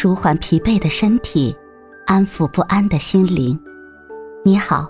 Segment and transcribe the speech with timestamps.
[0.00, 1.52] 舒缓疲惫的身体，
[2.06, 3.60] 安抚不安的心灵。
[4.44, 4.88] 你好，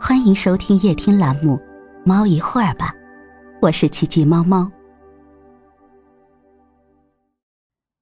[0.00, 1.56] 欢迎收听夜听栏目
[2.06, 2.94] 《猫一会儿吧》，
[3.60, 4.70] 我是奇迹猫猫。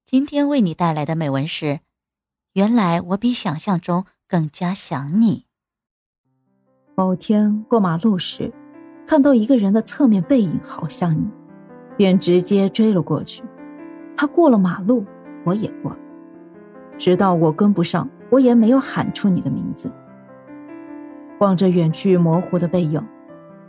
[0.05, 1.81] 今天为你带来的美文是：
[2.53, 5.47] 原来我比想象中更加想你。
[6.95, 8.53] 某天过马路时，
[9.07, 11.27] 看到一个人的侧面背影好像你，
[11.97, 13.43] 便直接追了过去。
[14.15, 15.07] 他过了马路，
[15.47, 15.97] 我也过。
[16.99, 19.91] 直到我跟不上，我也没有喊出你的名字。
[21.39, 23.01] 望着远去模糊的背影，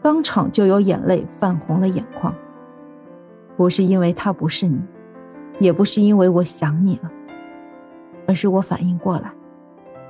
[0.02, 2.34] 当场就有眼泪泛红了眼眶。
[3.56, 4.82] 不是因为他不是你，
[5.60, 7.12] 也不是因为我想你了，
[8.28, 9.32] 而是我反应过来，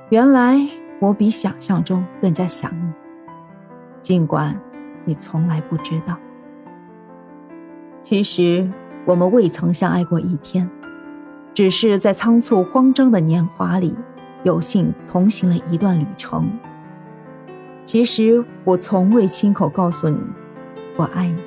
[0.08, 0.56] 原来
[1.00, 2.92] 我比想象中更加想你。
[4.00, 4.58] 尽管
[5.04, 6.16] 你从来不知道，
[8.02, 8.66] 其实
[9.04, 10.70] 我们未曾相爱过一天。
[11.60, 13.94] 只是在仓促慌张的年华里，
[14.44, 16.50] 有幸同行了一段旅程。
[17.84, 20.16] 其实我从未亲口告诉你
[20.96, 21.38] 我爱你，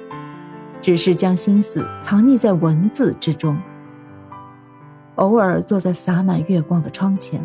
[0.79, 3.57] 只是将心思藏匿在文字之中。
[5.15, 7.43] 偶尔坐在洒满月光的窗前，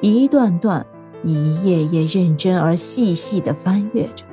[0.00, 0.86] 一段段
[1.24, 4.24] 一页页认真而细细的翻阅着。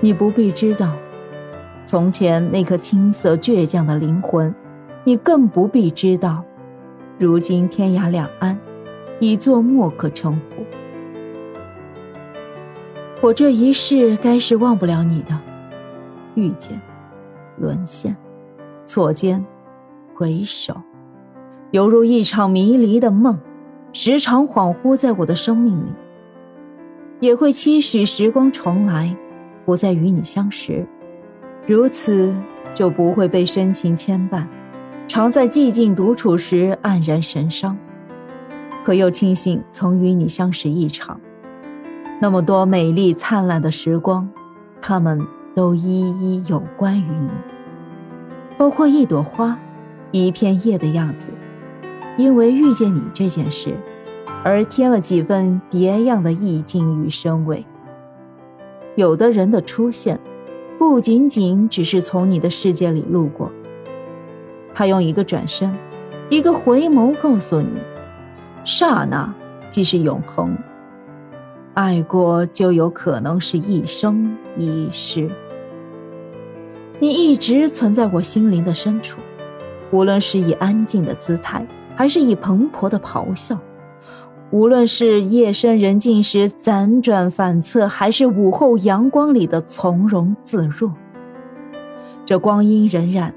[0.00, 0.96] 你不必知道，
[1.84, 4.52] 从前那颗青涩倔强的灵魂。
[5.08, 6.44] 你更不必知道，
[7.18, 8.58] 如今天涯两岸，
[9.20, 10.62] 已作莫可称呼。
[13.22, 15.34] 我这一世该是忘不了你的，
[16.34, 16.78] 遇见，
[17.56, 18.14] 沦陷，
[18.84, 19.42] 错肩，
[20.14, 20.76] 回首，
[21.70, 23.40] 犹如一场迷离的梦，
[23.94, 25.90] 时常恍惚在我的生命里。
[27.20, 29.16] 也会期许时光重来，
[29.64, 30.86] 不再与你相识，
[31.66, 32.36] 如此
[32.74, 34.46] 就不会被深情牵绊。
[35.08, 37.78] 常在寂静独处时黯然神伤，
[38.84, 41.18] 可又庆幸曾与你相识一场。
[42.20, 44.28] 那么多美丽灿烂的时光，
[44.82, 47.30] 他们都一一有关于你，
[48.58, 49.58] 包括一朵花，
[50.12, 51.30] 一片叶的样子。
[52.18, 53.74] 因为遇见你这件事，
[54.44, 57.64] 而添了几分别样的意境与深味。
[58.94, 60.20] 有的人的出现，
[60.78, 63.50] 不仅仅只是从你的世界里路过。
[64.78, 65.76] 他用一个转身，
[66.30, 67.68] 一个回眸，告诉你：
[68.62, 69.34] 刹那
[69.68, 70.56] 即是永恒。
[71.74, 75.28] 爱过就有可能是一生一世。
[77.00, 79.18] 你一直存在我心灵的深处，
[79.90, 81.66] 无论是以安静的姿态，
[81.96, 83.56] 还是以蓬勃的咆哮；
[84.52, 90.94] 无论是夜深人静时辗转反侧，还是午后阳光里的从容自若。
[92.24, 93.32] 这光阴荏苒。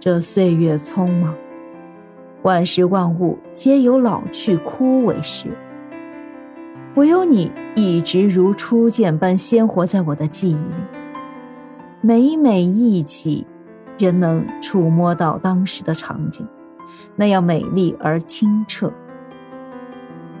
[0.00, 1.34] 这岁月匆忙，
[2.42, 5.48] 万事万物皆有老去枯萎时，
[6.94, 10.60] 唯有你一直如初见般鲜活在我的记忆里。
[12.00, 13.44] 每每忆起，
[13.98, 16.46] 仍能触摸到当时的场景，
[17.16, 18.92] 那样美丽而清澈。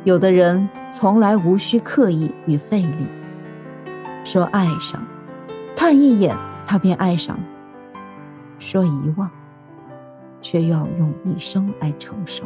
[0.04, 3.08] 有的人从来无需刻意与费力，
[4.22, 5.04] 说爱上，
[5.74, 7.34] 看一眼他便爱上；
[8.60, 9.28] 说遗忘。
[10.40, 12.44] 却要用一生来承受。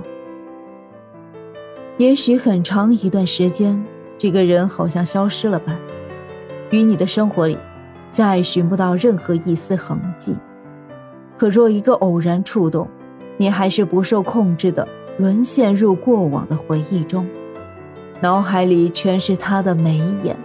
[1.99, 3.83] 也许很长一段时间，
[4.17, 5.79] 这个人好像消失了般，
[6.71, 7.57] 与你的生活里
[8.11, 10.35] 再寻不到任何一丝痕迹。
[11.37, 12.89] 可若一个偶然触动，
[13.37, 14.87] 你还是不受控制的
[15.19, 17.27] 沦陷入过往的回忆中，
[18.21, 20.37] 脑海里全是他的眉眼，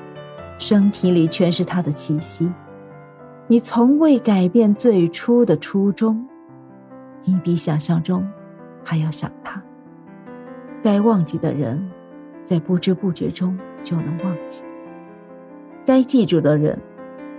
[0.57, 2.51] 身体里全是他的气息。
[3.47, 6.27] 你从未改变最初的初衷。
[7.27, 8.25] 你比想象中
[8.83, 9.61] 还要想他。
[10.81, 11.89] 该忘记的人，
[12.45, 14.63] 在不知不觉中就能忘记；
[15.85, 16.79] 该记住的人，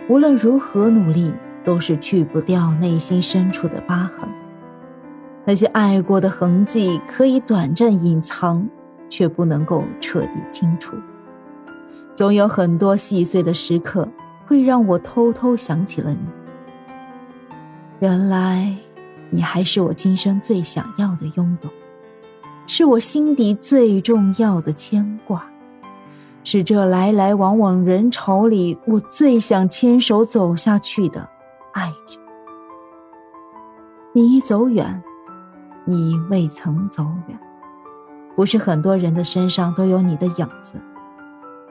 [0.09, 1.33] 无论如何努力，
[1.65, 4.29] 都是去不掉内心深处的疤痕。
[5.47, 8.69] 那些爱过的痕迹，可以短暂隐藏，
[9.09, 10.95] 却不能够彻底清除。
[12.15, 14.07] 总有很多细碎的时刻，
[14.47, 16.21] 会让我偷偷想起了你。
[18.01, 18.77] 原来。
[19.31, 21.71] 你还是我今生最想要的拥有，
[22.67, 25.47] 是我心底最重要的牵挂，
[26.45, 31.29] 是这来来往往人潮里我最想牵手走下去的
[31.73, 32.19] 爱人。
[34.15, 35.03] 你一走远，
[35.85, 37.39] 你未曾走远，
[38.35, 40.81] 不是很多人的身上都有你的影子，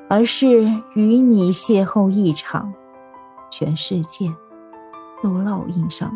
[0.07, 0.63] 而是
[0.93, 2.71] 与你邂逅一场，
[3.49, 4.31] 全世界
[5.23, 6.15] 都烙印上。